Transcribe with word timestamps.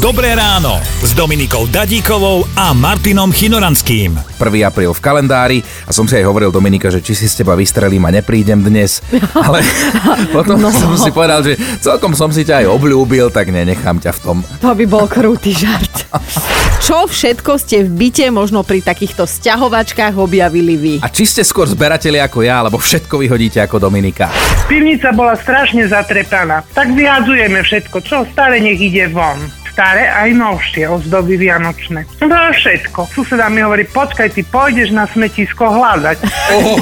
Dobré 0.00 0.32
ráno 0.32 0.80
s 1.04 1.12
Dominikou 1.12 1.68
Dadíkovou 1.68 2.48
a 2.56 2.72
Martinom 2.72 3.28
Chinoranským. 3.28 4.16
1. 4.16 4.40
apríl 4.64 4.96
v 4.96 5.04
kalendári 5.04 5.58
a 5.84 5.92
som 5.92 6.08
si 6.08 6.16
aj 6.16 6.24
hovoril 6.24 6.48
Dominika, 6.48 6.88
že 6.88 7.04
či 7.04 7.12
si 7.12 7.28
z 7.28 7.44
teba 7.44 7.52
vystrelím 7.52 8.08
a 8.08 8.10
neprídem 8.16 8.64
dnes, 8.64 9.04
ale 9.36 9.60
potom 10.32 10.56
no. 10.56 10.72
som 10.72 10.96
si 10.96 11.12
povedal, 11.12 11.44
že 11.44 11.60
celkom 11.84 12.16
som 12.16 12.32
si 12.32 12.48
ťa 12.48 12.64
aj 12.64 12.66
obľúbil, 12.80 13.28
tak 13.28 13.52
nenechám 13.52 14.00
ťa 14.00 14.16
v 14.16 14.20
tom. 14.24 14.36
To 14.64 14.72
by 14.72 14.88
bol 14.88 15.04
krúty 15.04 15.52
žart. 15.52 16.08
Čo 16.88 17.04
všetko 17.04 17.60
ste 17.60 17.84
v 17.84 17.92
byte 17.92 18.32
možno 18.32 18.64
pri 18.64 18.80
takýchto 18.80 19.28
sťahovačkách 19.28 20.16
objavili 20.16 20.80
vy? 20.80 20.94
A 21.04 21.12
či 21.12 21.28
ste 21.28 21.44
skôr 21.44 21.68
zberateli 21.68 22.16
ako 22.16 22.40
ja, 22.40 22.64
alebo 22.64 22.80
všetko 22.80 23.20
vyhodíte 23.20 23.60
ako 23.60 23.76
Dominika? 23.76 24.32
Pivnica 24.64 25.12
bola 25.12 25.36
strašne 25.36 25.84
zatrepaná. 25.84 26.64
Tak 26.72 26.88
vyhadzujeme 26.96 27.60
všetko, 27.60 28.00
čo 28.00 28.24
staré 28.32 28.64
nech 28.64 28.80
ide 28.80 29.04
von 29.12 29.59
staré 29.80 30.12
aj 30.12 30.36
novšie 30.36 30.84
ozdoby 30.92 31.40
vianočné. 31.40 32.04
No 32.20 32.36
všetko. 32.52 33.08
Suseda 33.16 33.48
mi 33.48 33.64
hovorí, 33.64 33.88
počkaj, 33.88 34.28
ty 34.36 34.44
pôjdeš 34.44 34.92
na 34.92 35.08
smetisko 35.08 35.72
hľadať. 35.72 36.20
Oh. 36.52 36.76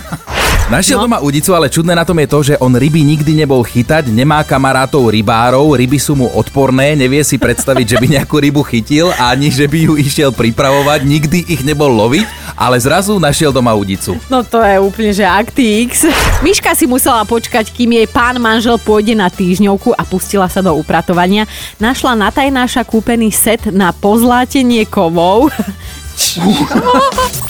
Našiel 0.70 1.02
no. 1.02 1.10
doma 1.10 1.18
udicu, 1.18 1.50
ale 1.50 1.66
čudné 1.66 1.98
na 1.98 2.06
tom 2.06 2.14
je 2.22 2.30
to, 2.30 2.38
že 2.46 2.54
on 2.62 2.70
ryby 2.70 3.02
nikdy 3.02 3.34
nebol 3.34 3.58
chytať, 3.66 4.06
nemá 4.06 4.46
kamarátov 4.46 5.10
rybárov, 5.10 5.74
ryby 5.74 5.98
sú 5.98 6.14
mu 6.14 6.30
odporné, 6.30 6.94
nevie 6.94 7.26
si 7.26 7.42
predstaviť, 7.42 7.86
že 7.90 7.96
by 7.98 8.06
nejakú 8.14 8.38
rybu 8.38 8.62
chytil, 8.62 9.10
ani 9.18 9.50
že 9.50 9.66
by 9.66 9.90
ju 9.90 9.98
išiel 9.98 10.30
pripravovať, 10.30 11.02
nikdy 11.02 11.42
ich 11.50 11.66
nebol 11.66 11.90
loviť, 11.90 12.54
ale 12.54 12.78
zrazu 12.78 13.18
našiel 13.18 13.50
doma 13.50 13.74
udicu. 13.74 14.14
No 14.30 14.46
to 14.46 14.62
je 14.62 14.78
úplne, 14.78 15.10
že 15.10 15.26
aktix. 15.26 16.06
Miška 16.38 16.70
si 16.78 16.86
musela 16.86 17.26
počkať, 17.26 17.74
kým 17.74 17.98
jej 17.98 18.06
pán 18.06 18.38
manžel 18.38 18.78
pôjde 18.78 19.18
na 19.18 19.26
týždňovku 19.26 19.98
a 19.98 20.06
pustila 20.06 20.46
sa 20.46 20.62
do 20.62 20.70
upratovania. 20.78 21.50
Našla 21.82 22.14
na 22.14 22.30
tajnáša 22.30 22.86
kúpený 22.86 23.34
set 23.34 23.74
na 23.74 23.90
pozlátenie 23.90 24.86
kovov. 24.86 25.50